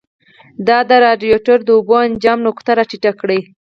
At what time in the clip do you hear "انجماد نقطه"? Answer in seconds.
2.07-2.71